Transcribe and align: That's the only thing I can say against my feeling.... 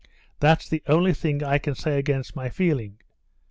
That's 0.39 0.67
the 0.67 0.81
only 0.87 1.13
thing 1.13 1.43
I 1.43 1.59
can 1.59 1.75
say 1.75 1.99
against 1.99 2.35
my 2.35 2.49
feeling.... 2.49 2.97